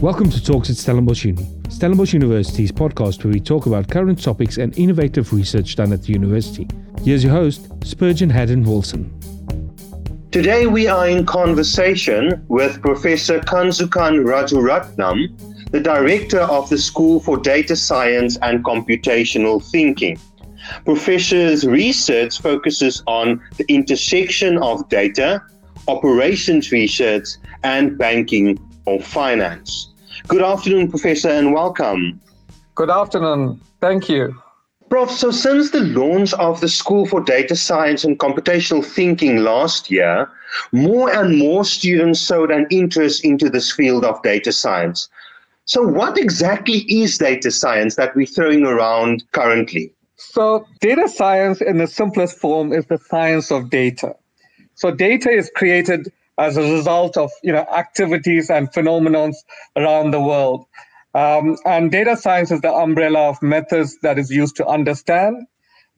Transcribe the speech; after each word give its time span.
Welcome 0.00 0.30
to 0.30 0.40
Talks 0.40 0.70
at 0.70 0.76
Stellenbosch 0.76 1.24
Uni, 1.24 1.44
Stellenbosch 1.70 2.12
University's 2.12 2.70
podcast 2.70 3.24
where 3.24 3.32
we 3.32 3.40
talk 3.40 3.66
about 3.66 3.88
current 3.88 4.22
topics 4.22 4.56
and 4.56 4.78
innovative 4.78 5.32
research 5.32 5.74
done 5.74 5.92
at 5.92 6.02
the 6.02 6.12
university. 6.12 6.68
Here's 7.02 7.24
your 7.24 7.32
host, 7.32 7.66
Spurgeon 7.82 8.30
Haddon 8.30 8.62
Wilson. 8.62 9.12
Today 10.30 10.68
we 10.68 10.86
are 10.86 11.08
in 11.08 11.26
conversation 11.26 12.44
with 12.46 12.80
Professor 12.80 13.40
Kanshukan 13.40 14.24
Rajaratnam, 14.24 15.72
the 15.72 15.80
director 15.80 16.42
of 16.42 16.70
the 16.70 16.78
School 16.78 17.18
for 17.18 17.36
Data 17.36 17.74
Science 17.74 18.38
and 18.42 18.64
Computational 18.64 19.60
Thinking. 19.68 20.16
Professor's 20.84 21.66
research 21.66 22.40
focuses 22.40 23.02
on 23.08 23.42
the 23.56 23.64
intersection 23.66 24.58
of 24.58 24.88
data, 24.88 25.42
operations 25.88 26.70
research, 26.70 27.30
and 27.64 27.98
banking 27.98 28.60
or 28.88 29.00
finance. 29.00 29.90
Good 30.26 30.42
afternoon, 30.42 30.88
Professor, 30.88 31.28
and 31.28 31.52
welcome. 31.52 32.20
Good 32.74 32.90
afternoon. 32.90 33.60
Thank 33.80 34.08
you. 34.08 34.34
Prof, 34.88 35.10
so 35.10 35.30
since 35.30 35.70
the 35.70 35.80
launch 35.80 36.32
of 36.34 36.62
the 36.62 36.68
School 36.68 37.04
for 37.04 37.20
Data 37.20 37.54
Science 37.54 38.04
and 38.04 38.18
Computational 38.18 38.82
Thinking 38.82 39.38
last 39.38 39.90
year, 39.90 40.30
more 40.72 41.12
and 41.12 41.38
more 41.38 41.64
students 41.64 42.24
showed 42.24 42.50
an 42.50 42.66
interest 42.70 43.22
into 43.24 43.50
this 43.50 43.70
field 43.70 44.06
of 44.06 44.22
data 44.22 44.50
science. 44.50 45.10
So, 45.66 45.82
what 45.82 46.16
exactly 46.16 46.78
is 46.88 47.18
data 47.18 47.50
science 47.50 47.96
that 47.96 48.16
we're 48.16 48.24
throwing 48.24 48.64
around 48.64 49.24
currently? 49.32 49.92
So, 50.16 50.66
data 50.80 51.06
science 51.08 51.60
in 51.60 51.76
the 51.76 51.86
simplest 51.86 52.38
form 52.38 52.72
is 52.72 52.86
the 52.86 52.96
science 52.96 53.50
of 53.50 53.68
data. 53.68 54.14
So, 54.74 54.90
data 54.90 55.28
is 55.28 55.50
created 55.54 56.10
as 56.38 56.56
a 56.56 56.62
result 56.62 57.16
of 57.16 57.30
you 57.42 57.52
know 57.52 57.66
activities 57.76 58.50
and 58.50 58.72
phenomena 58.72 59.30
around 59.76 60.12
the 60.12 60.20
world. 60.20 60.66
Um, 61.14 61.56
and 61.64 61.90
data 61.90 62.16
science 62.16 62.50
is 62.50 62.60
the 62.60 62.72
umbrella 62.72 63.30
of 63.30 63.42
methods 63.42 63.98
that 64.02 64.18
is 64.18 64.30
used 64.30 64.56
to 64.56 64.66
understand 64.66 65.46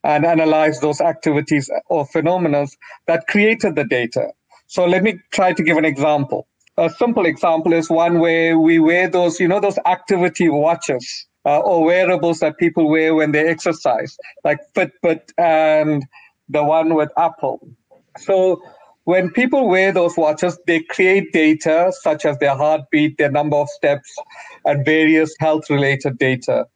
and 0.05 0.25
analyze 0.25 0.81
those 0.81 1.01
activities 1.01 1.71
or 1.89 2.07
phenomena 2.07 2.67
that 3.07 3.27
created 3.27 3.75
the 3.75 3.85
data. 3.85 4.29
So 4.67 4.87
let 4.87 5.03
me 5.03 5.19
try 5.33 5.53
to 5.53 5.63
give 5.63 5.77
an 5.77 5.85
example. 5.85 6.47
A 6.79 6.89
simple 6.89 7.27
example 7.27 7.73
is 7.75 7.91
one 7.91 8.21
where 8.21 8.59
we 8.59 8.79
wear 8.79 9.09
those, 9.09 9.41
you 9.41 9.49
know, 9.49 9.61
those 9.61 9.79
activity 9.85 10.49
watches 10.49 11.27
uh, 11.45 11.59
or 11.59 11.85
wearables 11.85 12.39
that 12.41 12.57
people 12.57 12.89
wear 12.89 13.15
when 13.15 13.33
they 13.33 13.47
exercise, 13.49 14.17
like 14.45 14.61
Fitbit 14.75 15.33
and 15.37 16.07
the 16.49 16.63
one 16.65 16.95
with 16.95 17.11
Apple. 17.19 17.61
So 18.19 18.63
when 19.05 19.31
people 19.31 19.69
wear 19.69 19.93
those 19.93 20.17
watches, 20.17 20.59
they 20.67 20.81
create 20.83 21.33
data 21.33 21.93
such 22.03 22.25
as 22.25 22.39
their 22.39 22.57
heartbeat, 22.57 23.19
their 23.19 23.31
number 23.31 23.57
of 23.57 23.69
steps, 23.71 24.15
and 24.65 24.85
various 24.85 25.35
health 25.41 25.71
related 25.71 26.19
data. 26.19 26.67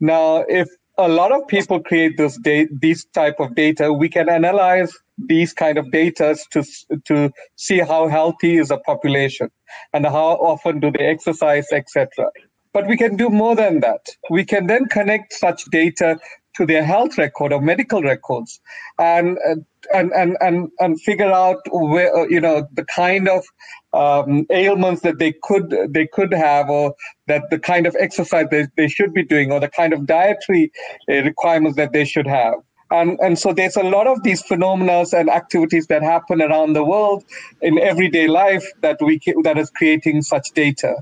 Now, 0.00 0.44
if 0.48 0.68
a 0.98 1.08
lot 1.08 1.32
of 1.32 1.48
people 1.48 1.80
create 1.80 2.16
this 2.16 2.38
da- 2.38 2.68
these 2.80 3.04
type 3.06 3.40
of 3.40 3.54
data, 3.54 3.92
we 3.92 4.08
can 4.08 4.28
analyze 4.28 4.92
these 5.18 5.52
kind 5.52 5.78
of 5.78 5.90
data 5.90 6.36
to, 6.52 6.64
to 7.06 7.32
see 7.56 7.78
how 7.80 8.08
healthy 8.08 8.58
is 8.58 8.70
a 8.70 8.78
population 8.78 9.50
and 9.92 10.06
how 10.06 10.32
often 10.52 10.80
do 10.80 10.90
they 10.90 11.06
exercise, 11.06 11.66
etc. 11.72 12.08
But 12.72 12.86
we 12.88 12.96
can 12.96 13.16
do 13.16 13.28
more 13.28 13.54
than 13.56 13.80
that. 13.80 14.08
We 14.30 14.44
can 14.44 14.66
then 14.66 14.86
connect 14.86 15.32
such 15.34 15.64
data 15.70 16.18
to 16.54 16.66
their 16.66 16.84
health 16.84 17.18
record 17.18 17.52
or 17.52 17.60
medical 17.60 18.02
records 18.02 18.60
and 18.98 19.38
and 19.92 20.12
and 20.12 20.36
and, 20.40 20.70
and 20.78 21.00
figure 21.00 21.30
out 21.32 21.60
where 21.70 22.14
uh, 22.14 22.26
you 22.26 22.40
know 22.40 22.66
the 22.72 22.84
kind 22.84 23.28
of 23.28 23.44
um, 23.92 24.46
ailments 24.50 25.02
that 25.02 25.18
they 25.18 25.34
could 25.42 25.74
they 25.88 26.06
could 26.06 26.32
have 26.32 26.68
or 26.68 26.94
that 27.26 27.42
the 27.50 27.58
kind 27.58 27.86
of 27.86 27.96
exercise 27.98 28.46
they, 28.50 28.66
they 28.76 28.88
should 28.88 29.12
be 29.12 29.24
doing 29.24 29.52
or 29.52 29.60
the 29.60 29.68
kind 29.68 29.92
of 29.92 30.06
dietary 30.06 30.72
uh, 31.10 31.22
requirements 31.22 31.76
that 31.76 31.92
they 31.92 32.04
should 32.04 32.26
have. 32.26 32.54
And 32.90 33.18
and 33.20 33.38
so 33.38 33.52
there's 33.54 33.76
a 33.76 33.82
lot 33.82 34.06
of 34.06 34.22
these 34.22 34.42
phenomena 34.42 35.04
and 35.14 35.30
activities 35.30 35.86
that 35.86 36.02
happen 36.02 36.42
around 36.42 36.74
the 36.74 36.84
world 36.84 37.24
in 37.62 37.78
everyday 37.78 38.28
life 38.28 38.66
that 38.82 39.00
we 39.00 39.20
that 39.42 39.56
is 39.58 39.70
creating 39.70 40.22
such 40.22 40.48
data. 40.54 40.96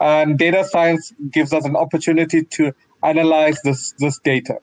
And 0.00 0.38
data 0.38 0.64
science 0.64 1.12
gives 1.30 1.52
us 1.52 1.64
an 1.64 1.76
opportunity 1.76 2.44
to 2.44 2.72
analyze 3.02 3.60
this 3.62 3.94
this 3.98 4.18
data 4.18 4.58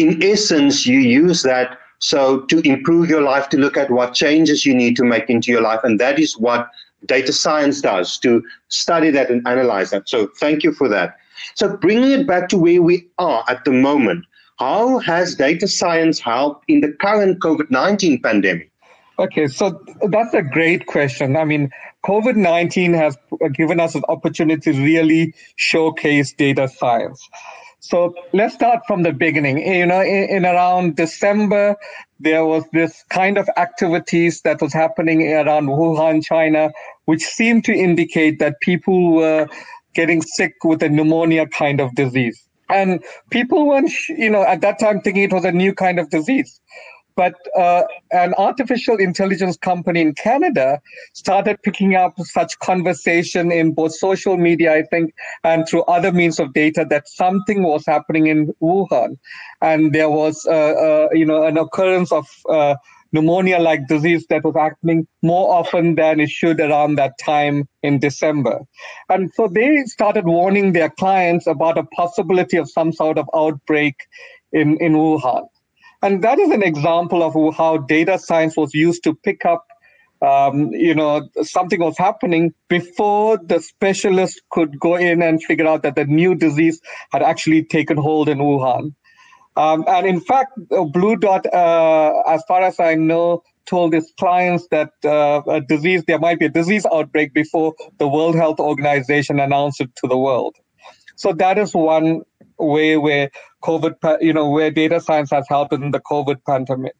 in 0.00 0.22
essence, 0.22 0.86
you 0.86 0.98
use 0.98 1.42
that 1.42 1.78
so 2.00 2.40
to 2.46 2.66
improve 2.66 3.10
your 3.10 3.20
life, 3.20 3.48
to 3.50 3.58
look 3.58 3.76
at 3.76 3.90
what 3.90 4.14
changes 4.14 4.64
you 4.64 4.74
need 4.74 4.96
to 4.96 5.04
make 5.04 5.28
into 5.28 5.52
your 5.52 5.60
life. 5.60 5.80
And 5.84 6.00
that 6.00 6.18
is 6.18 6.36
what 6.36 6.68
data 7.06 7.32
science 7.32 7.80
does 7.80 8.18
to 8.18 8.42
study 8.68 9.10
that 9.10 9.30
and 9.30 9.46
analyze 9.46 9.90
that. 9.90 10.08
So 10.08 10.28
thank 10.38 10.62
you 10.62 10.72
for 10.72 10.88
that. 10.88 11.16
So 11.54 11.76
bringing 11.76 12.12
it 12.12 12.26
back 12.26 12.48
to 12.50 12.58
where 12.58 12.82
we 12.82 13.06
are 13.18 13.44
at 13.48 13.64
the 13.64 13.72
moment, 13.72 14.24
how 14.58 14.98
has 14.98 15.34
data 15.34 15.68
science 15.68 16.18
helped 16.18 16.64
in 16.68 16.80
the 16.80 16.92
current 16.92 17.40
COVID 17.40 17.70
19 17.70 18.20
pandemic? 18.22 18.70
Okay, 19.18 19.46
so 19.48 19.82
that's 20.08 20.32
a 20.32 20.42
great 20.42 20.86
question. 20.86 21.36
I 21.36 21.44
mean, 21.44 21.70
COVID 22.06 22.36
19 22.36 22.94
has 22.94 23.16
given 23.52 23.78
us 23.78 23.94
an 23.94 24.02
opportunity 24.08 24.72
to 24.72 24.82
really 24.82 25.34
showcase 25.56 26.32
data 26.32 26.68
science. 26.68 27.28
So 27.80 28.14
let's 28.34 28.54
start 28.54 28.80
from 28.86 29.02
the 29.02 29.12
beginning. 29.12 29.62
Eh, 29.62 29.78
you 29.78 29.86
know, 29.86 30.02
in, 30.02 30.28
in, 30.28 30.44
around 30.44 30.96
December, 30.96 31.76
there 32.18 32.44
was 32.44 32.64
this 32.72 33.02
kind 33.08 33.38
of 33.38 33.48
activities 33.56 34.42
that 34.42 34.60
was 34.60 34.72
happening 34.72 35.22
around 35.32 35.66
Wuhan, 35.66 36.22
China, 36.22 36.70
which 37.06 37.22
seemed 37.22 37.64
to 37.64 37.72
indicate 37.72 38.38
that 38.38 38.60
people 38.60 39.14
were 39.14 39.48
getting 39.94 40.20
sick 40.20 40.54
with 40.62 40.82
a 40.82 40.90
pneumonia 40.90 41.46
kind 41.46 41.80
of 41.80 41.94
disease. 41.94 42.38
And 42.68 43.02
people 43.30 43.66
weren't, 43.66 43.90
you 44.08 44.30
know, 44.30 44.42
at 44.42 44.60
that 44.60 44.78
time 44.78 45.00
thinking 45.00 45.24
it 45.24 45.32
was 45.32 45.44
a 45.44 45.50
new 45.50 45.74
kind 45.74 45.98
of 45.98 46.10
disease. 46.10 46.60
But 47.16 47.34
uh, 47.56 47.82
an 48.12 48.34
artificial 48.34 48.96
intelligence 48.96 49.56
company 49.56 50.00
in 50.00 50.14
Canada 50.14 50.80
started 51.12 51.62
picking 51.62 51.94
up 51.94 52.14
such 52.18 52.58
conversation 52.60 53.52
in 53.52 53.72
both 53.72 53.94
social 53.94 54.36
media, 54.36 54.74
I 54.74 54.82
think, 54.82 55.14
and 55.44 55.68
through 55.68 55.82
other 55.82 56.12
means 56.12 56.38
of 56.38 56.52
data 56.52 56.86
that 56.90 57.08
something 57.08 57.62
was 57.62 57.84
happening 57.86 58.26
in 58.26 58.52
Wuhan, 58.62 59.18
and 59.60 59.92
there 59.92 60.10
was, 60.10 60.46
uh, 60.46 60.52
uh, 60.52 61.08
you 61.12 61.26
know, 61.26 61.44
an 61.44 61.58
occurrence 61.58 62.12
of 62.12 62.26
uh, 62.48 62.74
pneumonia-like 63.12 63.86
disease 63.88 64.26
that 64.28 64.44
was 64.44 64.54
happening 64.54 65.06
more 65.22 65.52
often 65.54 65.96
than 65.96 66.20
it 66.20 66.30
should 66.30 66.60
around 66.60 66.94
that 66.94 67.18
time 67.18 67.68
in 67.82 67.98
December. 67.98 68.60
And 69.08 69.32
so 69.34 69.48
they 69.48 69.82
started 69.86 70.26
warning 70.26 70.72
their 70.72 70.90
clients 70.90 71.46
about 71.46 71.78
a 71.78 71.84
possibility 71.84 72.56
of 72.56 72.70
some 72.70 72.92
sort 72.92 73.18
of 73.18 73.28
outbreak 73.34 73.96
in, 74.52 74.78
in 74.80 74.92
Wuhan. 74.92 75.46
And 76.02 76.22
that 76.22 76.38
is 76.38 76.50
an 76.50 76.62
example 76.62 77.22
of 77.22 77.54
how 77.54 77.78
data 77.78 78.18
science 78.18 78.56
was 78.56 78.72
used 78.74 79.04
to 79.04 79.14
pick 79.14 79.44
up, 79.44 79.66
um, 80.22 80.70
you 80.72 80.94
know, 80.94 81.28
something 81.42 81.80
was 81.80 81.98
happening 81.98 82.54
before 82.68 83.38
the 83.38 83.60
specialist 83.60 84.40
could 84.50 84.78
go 84.80 84.96
in 84.96 85.22
and 85.22 85.42
figure 85.42 85.66
out 85.66 85.82
that 85.82 85.96
the 85.96 86.06
new 86.06 86.34
disease 86.34 86.80
had 87.12 87.22
actually 87.22 87.64
taken 87.64 87.96
hold 87.96 88.28
in 88.28 88.38
Wuhan. 88.38 88.94
Um, 89.56 89.84
and 89.88 90.06
in 90.06 90.20
fact, 90.20 90.52
BlueDot, 90.70 91.46
uh, 91.52 92.20
as 92.26 92.42
far 92.48 92.62
as 92.62 92.80
I 92.80 92.94
know, 92.94 93.42
told 93.66 93.94
its 93.94 94.12
clients 94.18 94.66
that 94.70 94.90
uh, 95.04 95.42
a 95.48 95.60
disease, 95.60 96.02
there 96.06 96.18
might 96.18 96.38
be 96.38 96.46
a 96.46 96.50
disease 96.50 96.86
outbreak 96.90 97.34
before 97.34 97.74
the 97.98 98.08
World 98.08 98.36
Health 98.36 98.58
Organization 98.58 99.38
announced 99.38 99.80
it 99.80 99.94
to 99.96 100.08
the 100.08 100.16
world. 100.16 100.56
So 101.16 101.34
that 101.34 101.58
is 101.58 101.74
one 101.74 102.22
way 102.60 102.96
where 102.96 103.30
COVID, 103.62 104.18
you 104.20 104.32
know, 104.32 104.48
where 104.48 104.70
data 104.70 105.00
science 105.00 105.30
has 105.30 105.46
helped 105.48 105.72
in 105.72 105.90
the 105.90 106.00
COVID 106.00 106.38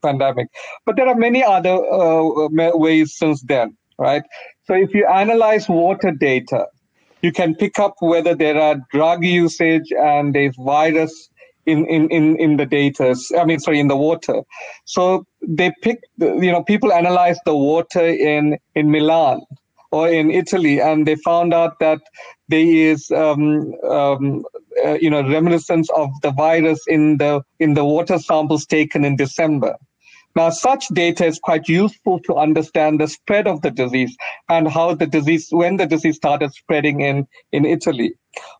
pandemic. 0.03 0.49
But 0.85 0.97
there 0.97 1.09
are 1.09 1.15
many 1.15 1.43
other 1.45 1.71
uh, 1.71 2.49
ways 2.77 3.17
since 3.17 3.43
then, 3.43 3.77
right? 3.99 4.23
So 4.65 4.75
if 4.75 4.95
you 4.95 5.07
analyze 5.07 5.69
water 5.69 6.11
data, 6.11 6.67
you 7.23 7.33
can 7.33 7.55
pick 7.55 7.79
up 7.79 7.95
whether 8.01 8.35
there 8.35 8.59
are 8.59 8.77
drug 8.91 9.25
usage 9.25 9.93
and 9.93 10.35
there's 10.35 10.57
virus 10.57 11.29
in, 11.67 11.87
in, 11.87 12.09
in, 12.11 12.39
in 12.39 12.57
the 12.57 12.67
data. 12.67 13.15
I 13.39 13.45
mean, 13.45 13.61
sorry, 13.61 13.81
in 13.81 13.89
the 13.89 13.97
water. 13.97 14.43
So 14.85 15.27
they 15.47 15.73
pick, 15.83 16.01
you 16.19 16.53
know, 16.53 16.63
people 16.63 16.93
analyze 16.93 17.39
the 17.45 17.55
water 17.55 18.07
in, 18.07 18.59
in 18.75 18.91
Milan 18.91 19.43
or 19.93 20.09
in 20.09 20.31
Italy, 20.31 20.81
and 20.81 21.07
they 21.07 21.17
found 21.17 21.53
out 21.53 21.79
that 21.81 22.01
there 22.51 22.67
is 22.67 23.11
um, 23.11 23.75
um, 23.85 24.45
uh, 24.85 24.95
you 24.95 25.11
know 25.11 25.23
reminiscence 25.23 25.89
of 25.91 26.11
the 26.23 26.31
virus 26.33 26.81
in 26.87 27.19
the 27.19 27.43
in 27.59 27.75
the 27.75 27.85
water 27.85 28.19
samples 28.19 28.67
taken 28.67 29.05
in 29.05 29.17
December. 29.17 29.77
Now, 30.37 30.51
such 30.51 30.87
data 30.89 31.27
is 31.27 31.41
quite 31.41 31.69
useful 31.69 32.21
to 32.21 32.37
understand 32.37 33.01
the 33.01 33.09
spread 33.09 33.49
of 33.49 33.63
the 33.63 33.71
disease 33.71 34.17
and 34.49 34.69
how 34.69 34.95
the 34.95 35.07
disease, 35.07 35.49
when 35.51 35.77
the 35.77 35.87
disease 35.87 36.17
started 36.17 36.53
spreading 36.53 37.01
in, 37.01 37.27
in 37.51 37.65
Italy. 37.65 38.15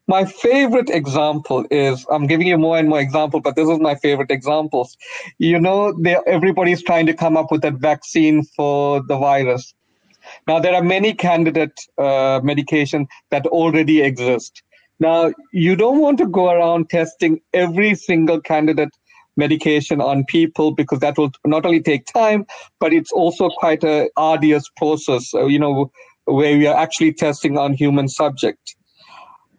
My 0.09 0.25
favorite 0.25 0.91
example 0.91 1.65
is, 1.71 2.05
I'm 2.11 2.27
giving 2.27 2.49
you 2.49 2.59
more 2.59 2.77
and 2.77 2.89
more 2.89 2.99
examples, 2.99 3.43
but 3.45 3.55
this 3.55 3.69
is 3.69 3.79
my 3.79 3.95
favorite 3.95 4.33
examples. 4.33 4.97
You 5.39 5.61
know, 5.61 5.95
everybody's 6.27 6.83
trying 6.83 7.07
to 7.07 7.15
come 7.15 7.37
up 7.37 7.53
with 7.53 7.65
a 7.65 7.71
vaccine 7.71 8.43
for 8.57 9.01
the 9.07 9.17
virus. 9.17 9.73
Now, 10.47 10.59
there 10.59 10.75
are 10.75 10.83
many 10.83 11.15
candidate 11.15 11.79
uh, 11.99 12.41
medication 12.43 13.09
that 13.31 13.47
already 13.47 14.03
exist. 14.03 14.63
Now, 14.99 15.33
you 15.53 15.77
don't 15.77 16.01
want 16.01 16.19
to 16.19 16.27
go 16.27 16.51
around 16.51 16.91
testing 16.91 17.41
every 17.55 17.95
single 17.95 18.41
candidate 18.41 18.91
medication 19.37 20.01
on 20.01 20.25
people 20.25 20.73
because 20.73 21.01
that 21.01 21.17
will 21.17 21.33
not 21.45 21.65
only 21.65 21.81
take 21.81 22.05
time, 22.07 22.47
but 22.79 22.93
it's 22.93 23.13
also 23.13 23.49
quite 23.49 23.83
a 23.85 24.11
arduous 24.17 24.69
process, 24.77 25.33
uh, 25.35 25.47
you 25.47 25.59
know, 25.59 25.91
where 26.25 26.57
we 26.57 26.67
are 26.67 26.77
actually 26.77 27.13
testing 27.13 27.57
on 27.57 27.73
human 27.73 28.09
subject. 28.09 28.77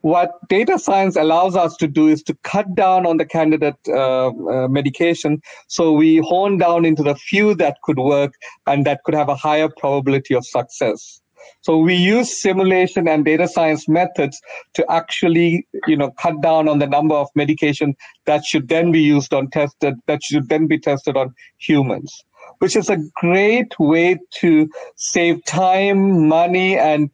What 0.01 0.31
data 0.49 0.79
science 0.79 1.15
allows 1.15 1.55
us 1.55 1.75
to 1.77 1.87
do 1.87 2.07
is 2.07 2.23
to 2.23 2.35
cut 2.43 2.73
down 2.75 3.05
on 3.05 3.17
the 3.17 3.25
candidate 3.25 3.75
uh, 3.87 4.27
uh, 4.27 4.67
medication. 4.67 5.41
So 5.67 5.91
we 5.91 6.17
hone 6.17 6.57
down 6.57 6.85
into 6.85 7.03
the 7.03 7.15
few 7.15 7.53
that 7.55 7.77
could 7.83 7.99
work 7.99 8.33
and 8.65 8.85
that 8.85 9.03
could 9.03 9.13
have 9.13 9.29
a 9.29 9.35
higher 9.35 9.69
probability 9.69 10.33
of 10.33 10.45
success. 10.45 11.21
So 11.61 11.77
we 11.77 11.95
use 11.95 12.41
simulation 12.41 13.07
and 13.07 13.23
data 13.25 13.47
science 13.47 13.87
methods 13.87 14.39
to 14.73 14.85
actually, 14.91 15.67
you 15.87 15.95
know, 15.95 16.11
cut 16.11 16.41
down 16.41 16.67
on 16.67 16.79
the 16.79 16.87
number 16.87 17.15
of 17.15 17.29
medication 17.35 17.95
that 18.25 18.45
should 18.45 18.67
then 18.67 18.91
be 18.91 19.01
used 19.01 19.33
on 19.33 19.49
tested, 19.49 19.95
that 20.07 20.23
should 20.23 20.49
then 20.49 20.67
be 20.67 20.79
tested 20.79 21.17
on 21.17 21.33
humans, 21.57 22.23
which 22.59 22.75
is 22.75 22.89
a 22.89 22.97
great 23.15 23.77
way 23.79 24.19
to 24.39 24.69
save 24.95 25.43
time, 25.45 26.27
money, 26.27 26.77
and 26.77 27.09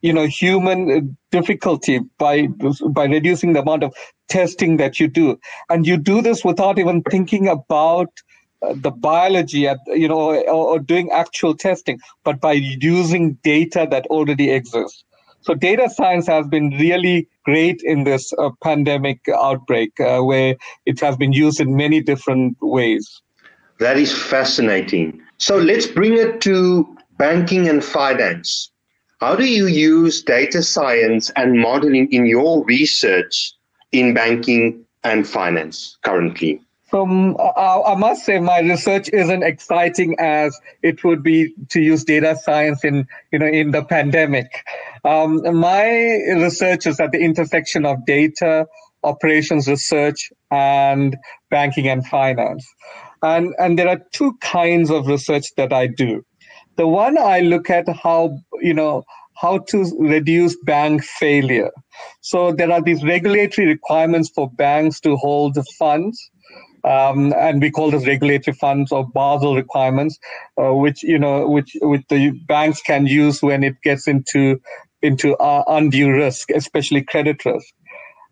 you 0.00 0.12
know 0.12 0.26
human 0.26 1.16
difficulty 1.30 2.00
by 2.18 2.46
by 2.90 3.04
reducing 3.04 3.52
the 3.52 3.60
amount 3.60 3.84
of 3.84 3.94
testing 4.28 4.78
that 4.78 4.98
you 4.98 5.08
do. 5.08 5.38
And 5.68 5.86
you 5.86 5.96
do 5.96 6.22
this 6.22 6.44
without 6.44 6.78
even 6.78 7.02
thinking 7.02 7.48
about 7.48 8.08
the 8.74 8.90
biology 8.90 9.66
at 9.66 9.78
you 9.88 10.08
know 10.08 10.20
or, 10.20 10.50
or 10.50 10.78
doing 10.78 11.10
actual 11.10 11.54
testing 11.54 11.98
but 12.24 12.40
by 12.40 12.52
using 12.52 13.34
data 13.42 13.86
that 13.90 14.06
already 14.06 14.50
exists. 14.50 15.04
So 15.42 15.54
data 15.54 15.90
science 15.90 16.28
has 16.28 16.46
been 16.46 16.70
really 16.70 17.28
great 17.44 17.80
in 17.82 18.04
this 18.04 18.32
uh, 18.38 18.50
pandemic 18.62 19.20
outbreak 19.28 19.98
uh, 19.98 20.20
where 20.20 20.54
it 20.86 21.00
has 21.00 21.16
been 21.16 21.32
used 21.32 21.60
in 21.60 21.74
many 21.74 22.00
different 22.00 22.56
ways. 22.60 23.20
That 23.80 23.96
is 23.96 24.16
fascinating. 24.16 25.20
So 25.38 25.58
let's 25.58 25.88
bring 25.88 26.16
it 26.16 26.40
to 26.42 26.96
banking 27.18 27.68
and 27.68 27.82
finance 27.82 28.71
how 29.22 29.36
do 29.36 29.44
you 29.44 29.68
use 29.68 30.20
data 30.20 30.64
science 30.64 31.30
and 31.36 31.60
modeling 31.60 32.12
in 32.12 32.26
your 32.26 32.64
research 32.64 33.52
in 33.92 34.14
banking 34.14 34.84
and 35.04 35.28
finance 35.28 35.96
currently? 36.02 36.60
From 36.90 37.36
I, 37.38 37.94
must 37.94 38.24
say 38.24 38.40
my 38.40 38.58
research 38.58 39.08
isn't 39.12 39.44
exciting 39.44 40.16
as 40.18 40.58
it 40.82 41.04
would 41.04 41.22
be 41.22 41.54
to 41.68 41.80
use 41.80 42.02
data 42.02 42.36
science 42.36 42.82
in 42.82 43.06
you 43.32 43.38
know 43.38 43.46
in 43.46 43.70
the 43.70 43.84
pandemic. 43.84 44.64
Um, 45.04 45.40
my 45.56 45.84
research 46.46 46.88
is 46.88 46.98
at 46.98 47.12
the 47.12 47.20
intersection 47.20 47.86
of 47.86 48.04
data 48.04 48.66
operations 49.04 49.68
research 49.68 50.32
and 50.50 51.16
banking 51.48 51.86
and 51.86 52.04
finance. 52.04 52.66
And 53.22 53.54
and 53.60 53.78
there 53.78 53.88
are 53.88 54.00
two 54.10 54.36
kinds 54.40 54.90
of 54.90 55.06
research 55.06 55.54
that 55.56 55.72
i 55.72 55.86
do 55.86 56.24
the 56.76 56.86
one 56.86 57.18
i 57.18 57.40
look 57.40 57.70
at 57.70 57.88
how 57.88 58.38
you 58.60 58.74
know 58.74 59.04
how 59.40 59.58
to 59.58 59.84
reduce 59.98 60.56
bank 60.64 61.02
failure 61.02 61.70
so 62.20 62.52
there 62.52 62.70
are 62.70 62.82
these 62.82 63.02
regulatory 63.04 63.66
requirements 63.66 64.30
for 64.34 64.50
banks 64.50 65.00
to 65.00 65.16
hold 65.16 65.56
funds 65.78 66.30
um, 66.84 67.32
and 67.34 67.62
we 67.62 67.70
call 67.70 67.90
this 67.90 68.06
regulatory 68.06 68.54
funds 68.54 68.90
or 68.90 69.06
Basel 69.08 69.54
requirements, 69.54 70.18
uh, 70.60 70.74
which 70.74 71.02
you 71.02 71.18
know, 71.18 71.46
which 71.48 71.76
which 71.80 72.02
the 72.08 72.32
banks 72.48 72.82
can 72.82 73.06
use 73.06 73.42
when 73.42 73.62
it 73.62 73.80
gets 73.82 74.08
into 74.08 74.60
into 75.00 75.36
uh, 75.36 75.62
undue 75.66 76.12
risk, 76.12 76.50
especially 76.50 77.02
credit 77.02 77.44
risk. 77.44 77.66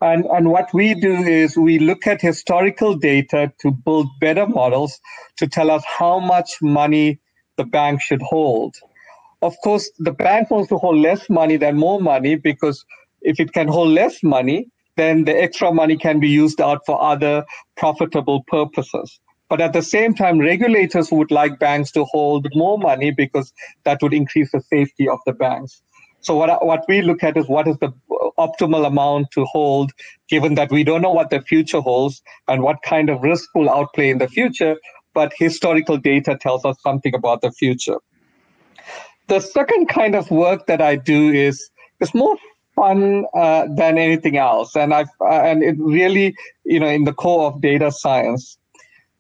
And 0.00 0.24
and 0.26 0.50
what 0.50 0.72
we 0.74 0.94
do 0.94 1.14
is 1.14 1.56
we 1.56 1.78
look 1.78 2.06
at 2.06 2.20
historical 2.20 2.96
data 2.96 3.52
to 3.60 3.70
build 3.70 4.08
better 4.20 4.46
models 4.46 4.98
to 5.36 5.46
tell 5.46 5.70
us 5.70 5.84
how 5.86 6.18
much 6.18 6.56
money 6.60 7.20
the 7.60 7.66
bank 7.78 8.00
should 8.00 8.22
hold. 8.22 8.74
Of 9.42 9.54
course, 9.62 9.90
the 9.98 10.12
bank 10.12 10.50
wants 10.50 10.70
to 10.70 10.78
hold 10.78 10.98
less 10.98 11.28
money 11.28 11.56
than 11.64 11.76
more 11.76 12.00
money 12.00 12.34
because 12.36 12.84
if 13.20 13.38
it 13.38 13.52
can 13.52 13.68
hold 13.68 13.90
less 13.90 14.22
money, 14.22 14.68
then 14.96 15.24
the 15.24 15.36
extra 15.46 15.72
money 15.72 15.96
can 15.96 16.20
be 16.20 16.28
used 16.28 16.60
out 16.60 16.80
for 16.86 16.96
other 17.12 17.44
profitable 17.76 18.44
purposes. 18.48 19.20
But 19.50 19.60
at 19.60 19.72
the 19.72 19.82
same 19.82 20.14
time, 20.14 20.38
regulators 20.38 21.10
would 21.10 21.30
like 21.30 21.58
banks 21.58 21.90
to 21.92 22.04
hold 22.04 22.46
more 22.54 22.78
money 22.78 23.10
because 23.10 23.52
that 23.84 24.00
would 24.02 24.14
increase 24.14 24.52
the 24.52 24.62
safety 24.74 25.08
of 25.08 25.18
the 25.26 25.32
banks. 25.32 25.82
So 26.22 26.36
what 26.36 26.64
what 26.64 26.84
we 26.88 27.00
look 27.02 27.22
at 27.22 27.36
is 27.36 27.48
what 27.48 27.66
is 27.66 27.78
the 27.78 27.92
optimal 28.38 28.86
amount 28.86 29.30
to 29.32 29.44
hold, 29.46 29.90
given 30.28 30.54
that 30.54 30.70
we 30.70 30.84
don't 30.84 31.02
know 31.02 31.16
what 31.18 31.30
the 31.30 31.40
future 31.40 31.80
holds 31.80 32.22
and 32.46 32.62
what 32.62 32.82
kind 32.82 33.10
of 33.10 33.22
risk 33.22 33.48
will 33.54 33.70
outplay 33.70 34.10
in 34.10 34.18
the 34.18 34.28
future, 34.28 34.76
but 35.14 35.32
historical 35.36 35.96
data 35.96 36.36
tells 36.40 36.64
us 36.64 36.76
something 36.82 37.14
about 37.14 37.40
the 37.40 37.52
future. 37.52 37.98
The 39.28 39.40
second 39.40 39.86
kind 39.88 40.14
of 40.14 40.30
work 40.30 40.66
that 40.66 40.80
I 40.80 40.96
do 40.96 41.32
is 41.32 41.70
is 42.00 42.14
more 42.14 42.36
fun 42.74 43.26
uh, 43.34 43.66
than 43.76 43.98
anything 43.98 44.36
else, 44.36 44.74
and 44.74 44.92
I 44.94 45.02
uh, 45.20 45.42
and 45.50 45.62
it 45.62 45.76
really 45.78 46.34
you 46.64 46.80
know 46.80 46.88
in 46.88 47.04
the 47.04 47.12
core 47.12 47.46
of 47.46 47.60
data 47.60 47.92
science. 47.92 48.58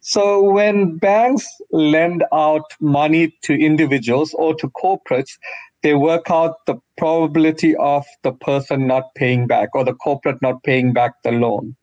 So 0.00 0.42
when 0.42 0.96
banks 0.96 1.46
lend 1.72 2.24
out 2.32 2.64
money 2.80 3.36
to 3.42 3.52
individuals 3.52 4.34
or 4.34 4.54
to 4.54 4.68
corporates, 4.70 5.32
they 5.82 5.94
work 5.94 6.30
out 6.30 6.56
the 6.66 6.76
probability 6.96 7.76
of 7.76 8.04
the 8.22 8.32
person 8.32 8.86
not 8.86 9.14
paying 9.14 9.46
back 9.46 9.68
or 9.74 9.84
the 9.84 9.94
corporate 9.94 10.40
not 10.40 10.62
paying 10.62 10.92
back 10.94 11.12
the 11.22 11.32
loan. 11.32 11.76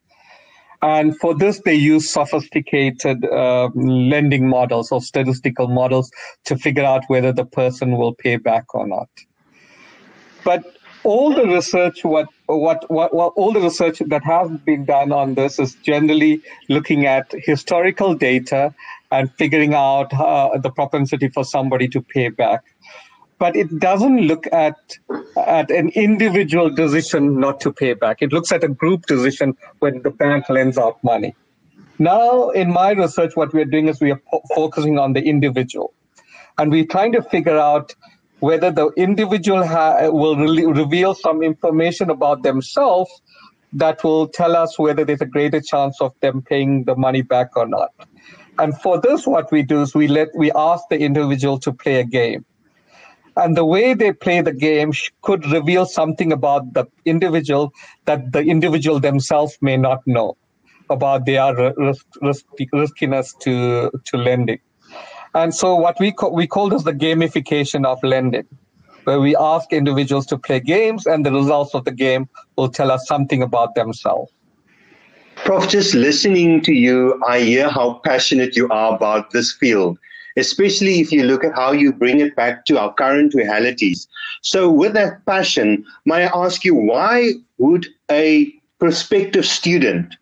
And 0.80 1.18
for 1.18 1.34
this, 1.34 1.60
they 1.64 1.74
use 1.74 2.10
sophisticated 2.12 3.24
uh, 3.24 3.68
lending 3.74 4.48
models 4.48 4.92
or 4.92 5.00
statistical 5.00 5.66
models 5.66 6.10
to 6.44 6.56
figure 6.56 6.84
out 6.84 7.02
whether 7.08 7.32
the 7.32 7.44
person 7.44 7.96
will 7.96 8.14
pay 8.14 8.36
back 8.36 8.74
or 8.74 8.86
not. 8.86 9.08
But 10.44 10.64
all 11.04 11.34
the 11.34 11.46
research 11.46 12.04
what, 12.04 12.28
what 12.46 12.84
what 12.90 13.14
what 13.14 13.32
all 13.36 13.52
the 13.52 13.60
research 13.60 14.00
that 14.06 14.24
has 14.24 14.50
been 14.64 14.84
done 14.84 15.12
on 15.12 15.34
this 15.34 15.58
is 15.58 15.74
generally 15.76 16.42
looking 16.68 17.06
at 17.06 17.32
historical 17.32 18.14
data 18.14 18.74
and 19.10 19.32
figuring 19.34 19.74
out 19.74 20.12
uh, 20.12 20.58
the 20.58 20.70
propensity 20.70 21.28
for 21.28 21.44
somebody 21.44 21.88
to 21.88 22.02
pay 22.02 22.28
back 22.28 22.62
but 23.38 23.56
it 23.56 23.78
doesn't 23.78 24.20
look 24.20 24.46
at 24.52 24.76
at 25.36 25.70
an 25.70 25.90
individual 25.90 26.70
decision 26.70 27.38
not 27.38 27.60
to 27.60 27.72
pay 27.72 27.92
back 27.94 28.22
it 28.22 28.32
looks 28.32 28.52
at 28.52 28.64
a 28.64 28.68
group 28.68 29.06
decision 29.06 29.56
when 29.78 30.02
the 30.02 30.10
bank 30.10 30.48
lends 30.48 30.78
out 30.78 31.02
money 31.02 31.34
now 31.98 32.50
in 32.50 32.72
my 32.72 32.90
research 32.92 33.36
what 33.36 33.52
we're 33.52 33.64
doing 33.64 33.88
is 33.88 34.00
we 34.00 34.10
are 34.10 34.22
po- 34.30 34.42
focusing 34.54 34.98
on 34.98 35.12
the 35.12 35.22
individual 35.22 35.92
and 36.58 36.70
we're 36.70 36.86
trying 36.86 37.12
to 37.12 37.22
figure 37.22 37.58
out 37.58 37.94
whether 38.40 38.70
the 38.70 38.90
individual 38.96 39.66
ha- 39.66 40.08
will 40.10 40.36
re- 40.36 40.64
reveal 40.64 41.14
some 41.14 41.42
information 41.42 42.10
about 42.10 42.42
themselves 42.42 43.10
that 43.72 44.02
will 44.02 44.28
tell 44.28 44.56
us 44.56 44.78
whether 44.78 45.04
there's 45.04 45.20
a 45.20 45.26
greater 45.26 45.60
chance 45.60 46.00
of 46.00 46.12
them 46.20 46.42
paying 46.42 46.84
the 46.84 46.96
money 46.96 47.22
back 47.22 47.56
or 47.56 47.66
not. 47.66 47.90
And 48.58 48.76
for 48.80 49.00
this, 49.00 49.26
what 49.26 49.52
we 49.52 49.62
do 49.62 49.82
is 49.82 49.94
we 49.94 50.08
let 50.08 50.28
we 50.34 50.50
ask 50.52 50.84
the 50.90 50.98
individual 50.98 51.58
to 51.60 51.72
play 51.72 52.00
a 52.00 52.04
game. 52.04 52.44
And 53.38 53.56
the 53.56 53.64
way 53.64 53.94
they 53.94 54.12
play 54.12 54.40
the 54.40 54.52
game 54.52 54.92
could 55.22 55.46
reveal 55.46 55.86
something 55.86 56.32
about 56.32 56.74
the 56.74 56.86
individual 57.04 57.72
that 58.04 58.32
the 58.32 58.40
individual 58.40 58.98
themselves 58.98 59.56
may 59.60 59.76
not 59.76 60.04
know 60.06 60.36
about 60.90 61.24
their 61.24 61.54
risk, 61.76 62.04
risk, 62.20 62.44
riskiness 62.72 63.34
to, 63.42 63.92
to 64.06 64.16
lending. 64.16 64.58
And 65.34 65.54
so 65.54 65.76
what 65.76 66.00
we 66.00 66.10
call, 66.10 66.34
we 66.34 66.48
call 66.48 66.68
this 66.68 66.82
the 66.82 66.92
gamification 66.92 67.86
of 67.86 68.02
lending, 68.02 68.46
where 69.04 69.20
we 69.20 69.36
ask 69.36 69.72
individuals 69.72 70.26
to 70.26 70.38
play 70.38 70.58
games 70.58 71.06
and 71.06 71.24
the 71.24 71.32
results 71.32 71.74
of 71.74 71.84
the 71.84 71.92
game 71.92 72.28
will 72.56 72.68
tell 72.68 72.90
us 72.90 73.06
something 73.06 73.42
about 73.42 73.76
themselves. 73.76 74.32
Prof, 75.36 75.68
just 75.68 75.94
listening 75.94 76.60
to 76.62 76.72
you, 76.72 77.22
I 77.26 77.40
hear 77.40 77.68
how 77.68 78.00
passionate 78.04 78.56
you 78.56 78.68
are 78.70 78.96
about 78.96 79.30
this 79.30 79.52
field, 79.52 79.96
especially 80.36 81.00
if 81.00 81.12
you 81.12 81.24
look 81.24 81.44
at 81.44 81.54
how 81.54 81.72
you 81.72 81.92
bring 81.92 82.20
it 82.20 82.36
back 82.36 82.64
to 82.66 82.78
our 82.78 82.92
current 82.94 83.34
realities. 83.34 84.08
So, 84.42 84.70
with 84.70 84.94
that 84.94 85.24
passion, 85.26 85.84
may 86.04 86.26
I 86.26 86.44
ask 86.44 86.64
you, 86.64 86.74
why 86.74 87.32
would 87.58 87.86
a 88.10 88.52
prospective 88.78 89.46
student 89.46 90.16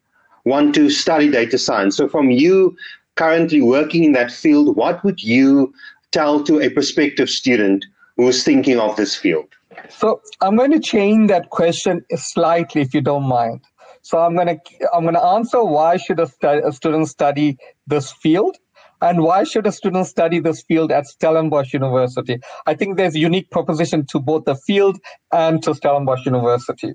want 0.45 0.75
to 0.77 0.91
study 0.91 1.31
data 1.31 1.59
science? 1.59 1.97
So, 1.97 2.09
from 2.09 2.31
you 2.31 2.77
currently 3.17 3.61
working 3.61 4.05
in 4.05 4.13
that 4.13 4.31
field, 4.31 4.77
what 4.77 5.03
would 5.05 5.23
you 5.23 5.73
tell 6.13 6.43
to 6.45 6.61
a 6.61 6.71
prospective 6.71 7.29
student 7.29 7.85
who's 8.17 8.45
thinking 8.45 8.79
of 8.79 8.97
this 8.97 9.15
field? 9.15 9.49
So 9.89 10.21
I'm 10.41 10.57
going 10.57 10.73
to 10.73 10.81
change 10.81 11.29
that 11.29 11.51
question 11.51 12.05
slightly, 12.15 12.81
if 12.81 12.95
you 12.95 13.01
don't 13.01 13.29
mind. 13.29 13.61
So 14.03 14.19
I'm 14.19 14.35
going 14.35 14.47
to 14.47 14.59
I'm 14.95 15.03
going 15.03 15.15
to 15.15 15.23
answer 15.23 15.63
why 15.65 15.97
should 15.97 16.21
a, 16.21 16.27
stu- 16.27 16.63
a 16.65 16.73
student 16.73 17.09
study 17.09 17.59
this 17.87 18.13
field, 18.13 18.57
And 19.03 19.23
why 19.23 19.45
should 19.45 19.67
a 19.67 19.73
student 19.73 20.07
study 20.07 20.39
this 20.39 20.63
field 20.63 20.91
at 20.91 21.07
Stellenbosch 21.07 21.73
University? 21.73 22.39
I 22.67 22.75
think 22.75 22.97
there's 22.97 23.15
unique 23.15 23.51
proposition 23.51 24.07
to 24.07 24.21
both 24.21 24.45
the 24.45 24.57
field 24.57 24.99
and 25.33 25.63
to 25.63 25.75
Stellenbosch 25.75 26.25
University. 26.25 26.95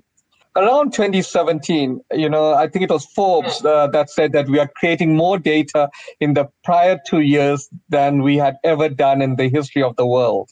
Around 0.54 0.92
2017, 0.92 2.00
you 2.12 2.28
know, 2.28 2.52
I 2.52 2.68
think 2.68 2.82
it 2.82 2.90
was 2.90 3.06
Forbes 3.06 3.64
uh, 3.64 3.86
that 3.86 4.10
said 4.10 4.32
that 4.32 4.48
we 4.48 4.58
are 4.58 4.68
creating 4.76 5.16
more 5.16 5.38
data 5.38 5.88
in 6.20 6.34
the 6.34 6.46
prior 6.62 7.00
two 7.06 7.20
years 7.20 7.70
than 7.88 8.22
we 8.22 8.36
had 8.36 8.56
ever 8.62 8.90
done 8.90 9.22
in 9.22 9.36
the 9.36 9.48
history 9.48 9.82
of 9.82 9.96
the 9.96 10.06
world. 10.06 10.50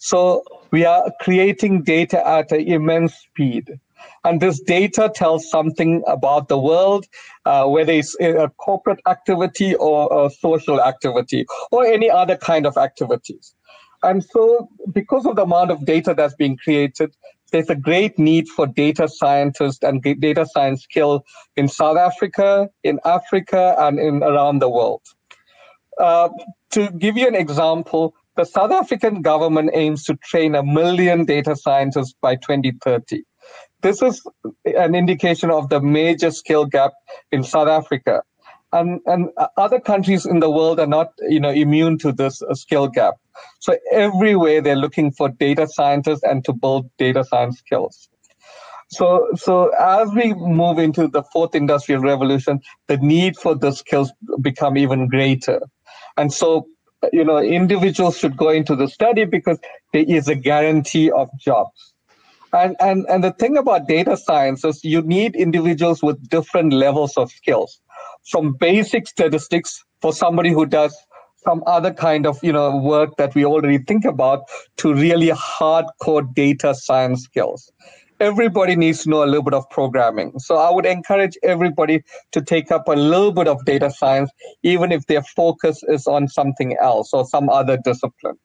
So 0.00 0.42
we 0.72 0.84
are 0.84 1.12
creating 1.20 1.82
data 1.84 2.26
at 2.26 2.50
an 2.50 2.60
immense 2.60 3.14
speed. 3.14 3.78
And 4.24 4.40
this 4.40 4.60
data 4.60 5.10
tells 5.14 5.48
something 5.50 6.02
about 6.06 6.48
the 6.48 6.58
world, 6.58 7.06
uh, 7.44 7.66
whether 7.66 7.92
it's 7.92 8.16
a 8.20 8.50
corporate 8.58 9.00
activity 9.06 9.74
or 9.76 10.26
a 10.26 10.30
social 10.30 10.80
activity 10.80 11.46
or 11.70 11.84
any 11.84 12.10
other 12.10 12.36
kind 12.36 12.66
of 12.66 12.76
activities. 12.76 13.54
And 14.02 14.22
so, 14.22 14.68
because 14.92 15.26
of 15.26 15.36
the 15.36 15.42
amount 15.42 15.70
of 15.70 15.84
data 15.84 16.14
that's 16.14 16.34
being 16.34 16.56
created, 16.56 17.14
there's 17.52 17.70
a 17.70 17.74
great 17.74 18.18
need 18.18 18.48
for 18.48 18.66
data 18.66 19.08
scientists 19.08 19.82
and 19.82 20.02
data 20.02 20.46
science 20.46 20.82
skill 20.82 21.24
in 21.56 21.68
South 21.68 21.96
Africa, 21.96 22.68
in 22.82 22.98
Africa, 23.04 23.74
and 23.78 23.98
in 23.98 24.22
around 24.22 24.60
the 24.60 24.68
world. 24.68 25.02
Uh, 25.98 26.28
to 26.70 26.90
give 26.90 27.16
you 27.16 27.26
an 27.26 27.34
example, 27.34 28.14
the 28.36 28.44
South 28.44 28.70
African 28.70 29.22
government 29.22 29.70
aims 29.72 30.04
to 30.04 30.16
train 30.16 30.54
a 30.54 30.62
million 30.62 31.24
data 31.24 31.56
scientists 31.56 32.14
by 32.20 32.36
2030. 32.36 33.22
This 33.82 34.02
is 34.02 34.22
an 34.64 34.94
indication 34.94 35.50
of 35.50 35.68
the 35.68 35.80
major 35.80 36.30
skill 36.30 36.66
gap 36.66 36.92
in 37.30 37.42
South 37.42 37.68
Africa. 37.68 38.22
And, 38.72 39.00
and 39.06 39.28
other 39.56 39.80
countries 39.80 40.26
in 40.26 40.40
the 40.40 40.50
world 40.50 40.80
are 40.80 40.86
not 40.86 41.12
you 41.28 41.40
know, 41.40 41.50
immune 41.50 41.98
to 41.98 42.12
this 42.12 42.42
uh, 42.42 42.54
skill 42.54 42.88
gap. 42.88 43.14
So 43.60 43.76
everywhere 43.92 44.60
they're 44.60 44.76
looking 44.76 45.12
for 45.12 45.28
data 45.28 45.68
scientists 45.68 46.22
and 46.22 46.44
to 46.44 46.52
build 46.52 46.90
data 46.98 47.24
science 47.24 47.58
skills. 47.58 48.08
So, 48.88 49.28
so 49.34 49.70
as 49.78 50.10
we 50.14 50.34
move 50.34 50.78
into 50.78 51.08
the 51.08 51.22
fourth 51.32 51.54
industrial 51.54 52.02
revolution, 52.02 52.60
the 52.88 52.96
need 52.98 53.36
for 53.36 53.54
the 53.54 53.72
skills 53.72 54.12
become 54.40 54.76
even 54.76 55.08
greater. 55.08 55.60
And 56.16 56.32
so 56.32 56.66
you 57.12 57.24
know, 57.24 57.38
individuals 57.38 58.18
should 58.18 58.36
go 58.36 58.48
into 58.48 58.74
the 58.74 58.88
study 58.88 59.24
because 59.24 59.58
there 59.92 60.04
is 60.06 60.28
a 60.28 60.34
guarantee 60.34 61.10
of 61.10 61.28
jobs. 61.38 61.94
And, 62.52 62.76
and, 62.80 63.06
and 63.08 63.24
the 63.24 63.32
thing 63.32 63.56
about 63.56 63.88
data 63.88 64.16
science 64.16 64.64
is 64.64 64.82
you 64.84 65.02
need 65.02 65.34
individuals 65.36 66.02
with 66.02 66.28
different 66.28 66.72
levels 66.72 67.16
of 67.16 67.30
skills 67.30 67.80
from 68.30 68.54
basic 68.58 69.06
statistics 69.06 69.84
for 70.00 70.12
somebody 70.12 70.50
who 70.50 70.66
does 70.66 70.96
some 71.44 71.62
other 71.66 71.92
kind 71.92 72.26
of 72.26 72.42
you 72.42 72.52
know 72.52 72.76
work 72.76 73.16
that 73.18 73.34
we 73.34 73.44
already 73.44 73.78
think 73.78 74.04
about 74.04 74.40
to 74.76 74.92
really 74.92 75.28
hardcore 75.28 76.34
data 76.34 76.74
science 76.74 77.22
skills 77.22 77.70
everybody 78.20 78.76
needs 78.76 79.02
to 79.02 79.10
know 79.10 79.22
a 79.22 79.26
little 79.26 79.42
bit 79.42 79.54
of 79.54 79.68
programming. 79.70 80.38
So 80.38 80.56
I 80.56 80.70
would 80.70 80.86
encourage 80.86 81.36
everybody 81.42 82.02
to 82.32 82.42
take 82.42 82.70
up 82.70 82.88
a 82.88 82.92
little 82.92 83.32
bit 83.32 83.48
of 83.48 83.64
data 83.64 83.90
science, 83.90 84.30
even 84.62 84.92
if 84.92 85.06
their 85.06 85.22
focus 85.22 85.82
is 85.88 86.06
on 86.06 86.28
something 86.28 86.76
else 86.80 87.12
or 87.12 87.26
some 87.26 87.48
other 87.48 87.78
discipline. 87.84 88.36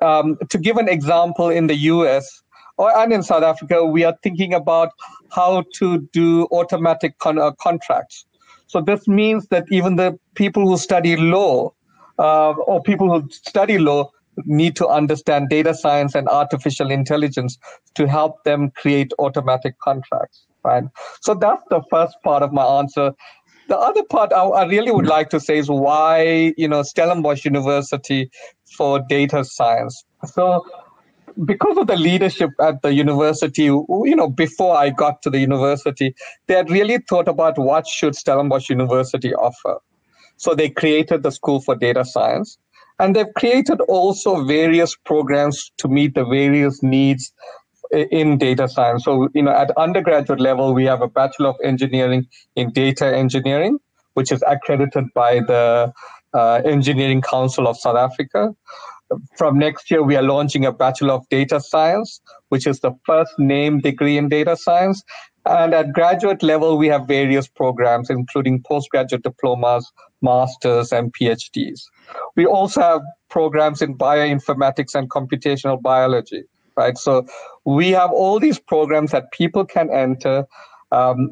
Um, 0.00 0.36
to 0.50 0.58
give 0.58 0.78
an 0.78 0.88
example, 0.88 1.48
in 1.48 1.66
the 1.66 1.76
US 1.76 2.41
and 2.90 3.12
in 3.12 3.22
South 3.22 3.42
Africa, 3.42 3.84
we 3.84 4.04
are 4.04 4.16
thinking 4.22 4.54
about 4.54 4.90
how 5.30 5.64
to 5.74 5.98
do 6.12 6.46
automatic 6.52 7.18
con- 7.18 7.38
uh, 7.38 7.52
contracts. 7.52 8.26
So 8.66 8.80
this 8.80 9.06
means 9.06 9.48
that 9.48 9.66
even 9.70 9.96
the 9.96 10.18
people 10.34 10.66
who 10.66 10.76
study 10.78 11.16
law 11.16 11.72
uh, 12.18 12.52
or 12.52 12.82
people 12.82 13.08
who 13.08 13.28
study 13.30 13.78
law 13.78 14.10
need 14.44 14.76
to 14.76 14.88
understand 14.88 15.50
data 15.50 15.74
science 15.74 16.14
and 16.14 16.28
artificial 16.28 16.90
intelligence 16.90 17.58
to 17.94 18.06
help 18.08 18.42
them 18.44 18.70
create 18.70 19.12
automatic 19.18 19.78
contracts 19.80 20.46
right? 20.64 20.84
So 21.20 21.34
that's 21.34 21.62
the 21.70 21.82
first 21.90 22.16
part 22.22 22.42
of 22.42 22.52
my 22.52 22.64
answer. 22.64 23.12
The 23.68 23.78
other 23.78 24.02
part 24.04 24.32
I, 24.32 24.42
I 24.42 24.66
really 24.66 24.92
would 24.92 25.06
like 25.06 25.30
to 25.30 25.40
say 25.40 25.58
is 25.58 25.70
why 25.70 26.52
you 26.56 26.68
know 26.68 26.82
stellenbosch 26.82 27.44
university 27.44 28.30
for 28.76 29.00
data 29.08 29.44
science. 29.44 30.04
So 30.26 30.64
because 31.44 31.78
of 31.78 31.86
the 31.86 31.96
leadership 31.96 32.50
at 32.60 32.82
the 32.82 32.92
university, 32.92 33.64
you 33.64 34.14
know, 34.16 34.28
before 34.28 34.76
I 34.76 34.90
got 34.90 35.22
to 35.22 35.30
the 35.30 35.38
university, 35.38 36.14
they 36.46 36.54
had 36.54 36.70
really 36.70 36.98
thought 37.08 37.28
about 37.28 37.58
what 37.58 37.86
should 37.86 38.14
Stellenbosch 38.14 38.68
University 38.68 39.34
offer. 39.34 39.78
So 40.36 40.54
they 40.54 40.70
created 40.70 41.22
the 41.22 41.30
School 41.30 41.60
for 41.60 41.74
Data 41.74 42.04
Science. 42.04 42.58
And 42.98 43.16
they've 43.16 43.34
created 43.36 43.80
also 43.82 44.44
various 44.44 44.94
programs 44.94 45.72
to 45.78 45.88
meet 45.88 46.14
the 46.14 46.24
various 46.24 46.82
needs 46.82 47.32
in 47.92 48.38
data 48.38 48.68
science. 48.68 49.04
So, 49.04 49.28
you 49.34 49.42
know, 49.42 49.50
at 49.52 49.70
undergraduate 49.76 50.40
level, 50.40 50.72
we 50.72 50.84
have 50.84 51.02
a 51.02 51.08
Bachelor 51.08 51.50
of 51.50 51.56
Engineering 51.64 52.26
in 52.56 52.70
Data 52.70 53.06
Engineering, 53.06 53.78
which 54.14 54.32
is 54.32 54.42
accredited 54.46 55.06
by 55.14 55.40
the 55.40 55.92
uh, 56.32 56.54
Engineering 56.64 57.20
Council 57.22 57.68
of 57.68 57.76
South 57.76 57.96
Africa. 57.96 58.54
From 59.36 59.58
next 59.58 59.90
year, 59.90 60.02
we 60.02 60.16
are 60.16 60.22
launching 60.22 60.64
a 60.64 60.72
Bachelor 60.72 61.14
of 61.14 61.28
Data 61.28 61.60
Science, 61.60 62.20
which 62.48 62.66
is 62.66 62.80
the 62.80 62.92
first 63.04 63.32
named 63.38 63.82
degree 63.82 64.18
in 64.18 64.28
data 64.28 64.56
science. 64.56 65.02
And 65.44 65.74
at 65.74 65.92
graduate 65.92 66.42
level, 66.42 66.78
we 66.78 66.86
have 66.88 67.08
various 67.08 67.48
programs, 67.48 68.10
including 68.10 68.62
postgraduate 68.62 69.24
diplomas, 69.24 69.90
masters, 70.20 70.92
and 70.92 71.12
PhDs. 71.12 71.82
We 72.36 72.46
also 72.46 72.80
have 72.80 73.00
programs 73.28 73.82
in 73.82 73.96
bioinformatics 73.98 74.94
and 74.94 75.10
computational 75.10 75.82
biology, 75.82 76.44
right? 76.76 76.96
So 76.96 77.26
we 77.64 77.90
have 77.90 78.12
all 78.12 78.38
these 78.38 78.60
programs 78.60 79.10
that 79.10 79.32
people 79.32 79.64
can 79.64 79.90
enter, 79.90 80.46
um, 80.92 81.28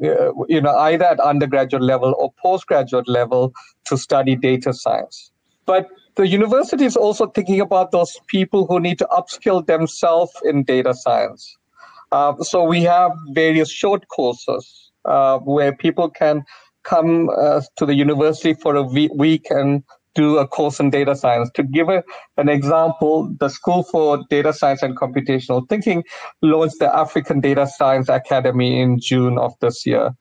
you 0.49 0.59
know, 0.59 0.75
either 0.77 1.05
at 1.05 1.19
undergraduate 1.21 1.83
level 1.83 2.13
or 2.17 2.33
postgraduate 2.41 3.07
level 3.07 3.53
to 3.85 3.97
study 3.97 4.35
data 4.35 4.73
science. 4.73 5.31
But 5.65 5.87
the 6.15 6.27
university 6.27 6.85
is 6.85 6.97
also 6.97 7.27
thinking 7.27 7.61
about 7.61 7.91
those 7.91 8.19
people 8.27 8.65
who 8.67 8.79
need 8.79 8.99
to 8.99 9.07
upskill 9.11 9.65
themselves 9.65 10.31
in 10.43 10.63
data 10.63 10.93
science. 10.93 11.57
Uh, 12.11 12.35
so 12.41 12.63
we 12.63 12.83
have 12.83 13.11
various 13.29 13.71
short 13.71 14.07
courses 14.09 14.91
uh, 15.05 15.39
where 15.39 15.75
people 15.75 16.09
can 16.09 16.43
come 16.83 17.29
uh, 17.29 17.61
to 17.77 17.85
the 17.85 17.93
university 17.93 18.53
for 18.53 18.75
a 18.75 18.83
week 18.83 19.45
and 19.49 19.83
do 20.15 20.37
a 20.37 20.47
course 20.47 20.79
in 20.79 20.89
data 20.89 21.15
science. 21.15 21.49
To 21.55 21.63
give 21.63 21.89
a, 21.89 22.03
an 22.37 22.49
example, 22.49 23.33
the 23.39 23.49
School 23.49 23.83
for 23.83 24.23
Data 24.29 24.53
Science 24.53 24.83
and 24.83 24.97
Computational 24.97 25.67
Thinking 25.69 26.03
launched 26.41 26.79
the 26.79 26.93
African 26.93 27.39
Data 27.39 27.67
Science 27.67 28.09
Academy 28.09 28.81
in 28.81 28.99
June 28.99 29.37
of 29.37 29.53
this 29.61 29.85
year. 29.85 30.11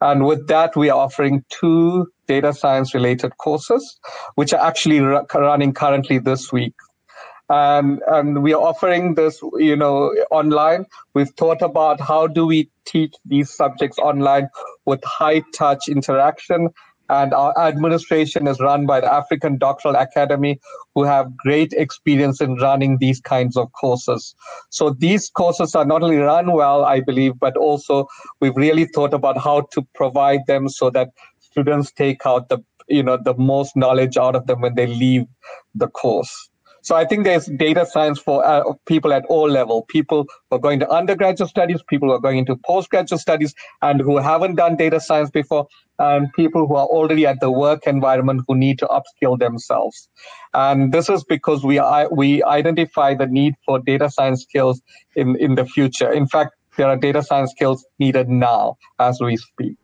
And 0.00 0.24
with 0.26 0.46
that, 0.48 0.76
we 0.76 0.88
are 0.90 0.98
offering 0.98 1.44
two 1.50 2.06
data 2.26 2.52
science 2.52 2.94
related 2.94 3.36
courses, 3.38 3.98
which 4.36 4.52
are 4.52 4.64
actually 4.64 5.00
running 5.00 5.74
currently 5.74 6.18
this 6.18 6.52
week 6.52 6.74
and 7.50 8.00
and 8.06 8.42
we 8.44 8.54
are 8.54 8.62
offering 8.62 9.14
this 9.16 9.40
you 9.56 9.74
know 9.74 10.14
online 10.30 10.86
we've 11.14 11.34
thought 11.36 11.60
about 11.60 12.00
how 12.00 12.26
do 12.28 12.46
we 12.46 12.70
teach 12.86 13.14
these 13.24 13.50
subjects 13.50 13.98
online 13.98 14.48
with 14.86 15.02
high 15.04 15.42
touch 15.52 15.88
interaction 15.88 16.68
and 17.10 17.34
our 17.34 17.52
administration 17.58 18.46
is 18.46 18.60
run 18.60 18.86
by 18.86 19.00
the 19.00 19.12
African 19.12 19.58
Doctoral 19.58 19.96
Academy, 19.96 20.60
who 20.94 21.02
have 21.02 21.36
great 21.36 21.72
experience 21.72 22.40
in 22.40 22.54
running 22.54 22.98
these 22.98 23.20
kinds 23.20 23.56
of 23.56 23.70
courses. 23.72 24.34
So 24.70 24.90
these 24.90 25.28
courses 25.28 25.74
are 25.74 25.84
not 25.84 26.04
only 26.04 26.18
run 26.18 26.52
well, 26.52 26.84
I 26.84 27.00
believe, 27.00 27.32
but 27.40 27.56
also 27.56 28.06
we've 28.40 28.56
really 28.56 28.84
thought 28.84 29.12
about 29.12 29.38
how 29.38 29.62
to 29.72 29.86
provide 29.94 30.46
them 30.46 30.68
so 30.68 30.88
that 30.90 31.08
students 31.40 31.90
take 31.92 32.24
out 32.24 32.48
the 32.48 32.58
you 32.88 33.02
know 33.02 33.18
the 33.22 33.34
most 33.34 33.76
knowledge 33.76 34.16
out 34.16 34.36
of 34.36 34.46
them 34.46 34.60
when 34.60 34.74
they 34.74 34.86
leave 34.86 35.26
the 35.74 35.88
course. 35.88 36.48
So 36.82 36.96
I 36.96 37.04
think 37.04 37.24
there's 37.24 37.46
data 37.46 37.86
science 37.86 38.18
for 38.18 38.44
uh, 38.44 38.62
people 38.86 39.12
at 39.12 39.24
all 39.26 39.48
level. 39.48 39.84
People 39.88 40.26
who 40.50 40.56
are 40.56 40.60
going 40.60 40.80
to 40.80 40.88
undergraduate 40.88 41.48
studies, 41.50 41.82
people 41.88 42.08
who 42.08 42.14
are 42.14 42.20
going 42.20 42.38
into 42.38 42.56
postgraduate 42.64 43.20
studies, 43.20 43.54
and 43.82 44.00
who 44.00 44.18
haven't 44.18 44.56
done 44.56 44.76
data 44.76 45.00
science 45.00 45.30
before, 45.30 45.66
and 45.98 46.32
people 46.34 46.66
who 46.66 46.76
are 46.76 46.86
already 46.86 47.26
at 47.26 47.40
the 47.40 47.50
work 47.50 47.86
environment 47.86 48.42
who 48.48 48.56
need 48.56 48.78
to 48.78 48.86
upskill 48.86 49.38
themselves. 49.38 50.08
And 50.54 50.92
this 50.92 51.08
is 51.08 51.24
because 51.24 51.64
we 51.64 51.78
are, 51.78 52.08
we 52.12 52.42
identify 52.42 53.14
the 53.14 53.26
need 53.26 53.54
for 53.64 53.78
data 53.78 54.10
science 54.10 54.42
skills 54.42 54.80
in 55.14 55.36
in 55.36 55.54
the 55.54 55.66
future. 55.66 56.10
In 56.12 56.26
fact, 56.26 56.54
there 56.76 56.88
are 56.88 56.96
data 56.96 57.22
science 57.22 57.50
skills 57.50 57.84
needed 57.98 58.28
now 58.28 58.76
as 58.98 59.20
we 59.20 59.36
speak. 59.36 59.79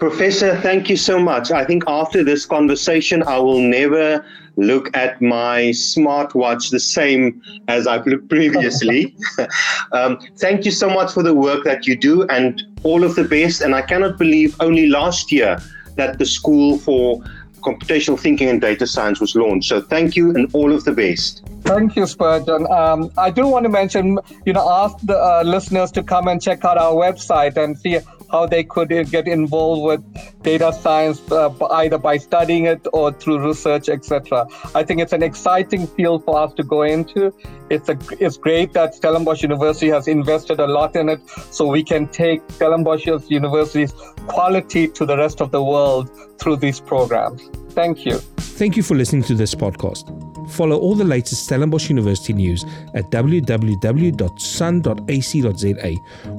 Professor, 0.00 0.56
thank 0.62 0.88
you 0.88 0.96
so 0.96 1.18
much. 1.18 1.50
I 1.50 1.62
think 1.62 1.84
after 1.86 2.24
this 2.24 2.46
conversation, 2.46 3.22
I 3.22 3.38
will 3.38 3.60
never 3.60 4.24
look 4.56 4.88
at 4.96 5.20
my 5.20 5.72
smartwatch 5.72 6.70
the 6.70 6.80
same 6.80 7.42
as 7.68 7.86
I've 7.86 8.06
looked 8.06 8.30
previously. 8.30 9.14
um, 9.92 10.18
thank 10.38 10.64
you 10.64 10.70
so 10.70 10.88
much 10.88 11.12
for 11.12 11.22
the 11.22 11.34
work 11.34 11.64
that 11.64 11.86
you 11.86 11.96
do 11.96 12.26
and 12.28 12.62
all 12.82 13.04
of 13.04 13.14
the 13.14 13.24
best. 13.24 13.60
And 13.60 13.74
I 13.74 13.82
cannot 13.82 14.16
believe 14.16 14.56
only 14.60 14.86
last 14.86 15.30
year 15.30 15.58
that 15.96 16.18
the 16.18 16.24
School 16.24 16.78
for 16.78 17.22
computational 17.60 18.18
thinking 18.18 18.48
and 18.48 18.58
data 18.58 18.86
science 18.86 19.20
was 19.20 19.34
launched. 19.36 19.68
So 19.68 19.82
thank 19.82 20.16
you 20.16 20.30
and 20.30 20.48
all 20.54 20.72
of 20.72 20.84
the 20.84 20.92
best. 20.92 21.42
Thank 21.64 21.94
you, 21.94 22.06
Spurgeon. 22.06 22.66
Um, 22.72 23.10
I 23.18 23.30
do 23.30 23.46
want 23.46 23.64
to 23.64 23.68
mention, 23.68 24.18
you 24.46 24.54
know, 24.54 24.66
ask 24.66 24.96
the 25.04 25.18
uh, 25.18 25.42
listeners 25.44 25.90
to 25.92 26.02
come 26.02 26.26
and 26.26 26.40
check 26.40 26.64
out 26.64 26.78
our 26.78 26.94
website 26.94 27.58
and 27.58 27.78
see 27.78 27.98
how 28.30 28.46
they 28.46 28.64
could 28.64 28.88
get 29.10 29.26
involved 29.26 29.82
with 29.82 30.42
data 30.42 30.72
science 30.72 31.20
uh, 31.32 31.52
either 31.72 31.98
by 31.98 32.16
studying 32.16 32.66
it 32.66 32.86
or 32.92 33.12
through 33.12 33.46
research, 33.46 33.88
etc. 33.88 34.46
I 34.74 34.82
think 34.82 35.00
it's 35.00 35.12
an 35.12 35.22
exciting 35.22 35.86
field 35.86 36.24
for 36.24 36.38
us 36.38 36.52
to 36.54 36.62
go 36.62 36.82
into. 36.82 37.32
It's 37.70 37.88
a 37.88 37.98
it's 38.18 38.36
great 38.36 38.72
that 38.72 38.94
Stellenbosch 38.94 39.42
University 39.42 39.88
has 39.88 40.08
invested 40.08 40.60
a 40.60 40.66
lot 40.66 40.96
in 40.96 41.08
it, 41.08 41.20
so 41.50 41.66
we 41.66 41.82
can 41.82 42.08
take 42.08 42.42
Stellenbosch 42.52 43.06
University's 43.06 43.92
quality 44.26 44.88
to 44.88 45.06
the 45.06 45.16
rest 45.16 45.40
of 45.40 45.50
the 45.50 45.62
world 45.62 46.10
through 46.38 46.56
these 46.56 46.80
programs. 46.80 47.42
Thank 47.70 48.04
you. 48.04 48.18
Thank 48.60 48.76
you 48.76 48.82
for 48.82 48.94
listening 48.94 49.22
to 49.24 49.34
this 49.34 49.54
podcast. 49.54 50.29
Follow 50.50 50.76
all 50.76 50.94
the 50.94 51.04
latest 51.04 51.44
Stellenbosch 51.44 51.88
University 51.88 52.32
news 52.32 52.64
at 52.94 53.10
www.sun.ac.za 53.10 53.50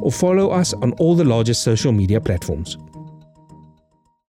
or 0.02 0.12
follow 0.12 0.50
us 0.50 0.74
on 0.74 0.92
all 0.94 1.16
the 1.16 1.24
largest 1.24 1.64
social 1.64 1.92
media 1.92 2.20
platforms. 2.20 2.78